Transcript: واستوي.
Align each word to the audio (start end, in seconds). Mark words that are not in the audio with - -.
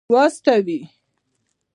واستوي. 0.13 0.79